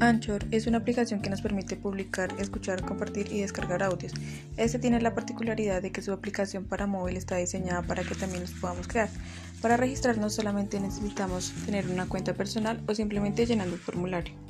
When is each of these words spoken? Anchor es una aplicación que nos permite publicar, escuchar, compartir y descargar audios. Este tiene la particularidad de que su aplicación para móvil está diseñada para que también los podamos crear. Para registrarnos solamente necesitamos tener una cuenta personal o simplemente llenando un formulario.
Anchor 0.00 0.46
es 0.50 0.66
una 0.66 0.78
aplicación 0.78 1.20
que 1.20 1.28
nos 1.28 1.42
permite 1.42 1.76
publicar, 1.76 2.34
escuchar, 2.38 2.82
compartir 2.82 3.30
y 3.30 3.40
descargar 3.40 3.82
audios. 3.82 4.14
Este 4.56 4.78
tiene 4.78 5.00
la 5.00 5.14
particularidad 5.14 5.82
de 5.82 5.92
que 5.92 6.00
su 6.00 6.10
aplicación 6.10 6.64
para 6.64 6.86
móvil 6.86 7.18
está 7.18 7.36
diseñada 7.36 7.82
para 7.82 8.02
que 8.02 8.14
también 8.14 8.42
los 8.42 8.52
podamos 8.52 8.88
crear. 8.88 9.10
Para 9.60 9.76
registrarnos 9.76 10.34
solamente 10.34 10.80
necesitamos 10.80 11.52
tener 11.66 11.86
una 11.88 12.06
cuenta 12.06 12.32
personal 12.32 12.80
o 12.86 12.94
simplemente 12.94 13.44
llenando 13.44 13.74
un 13.74 13.80
formulario. 13.80 14.49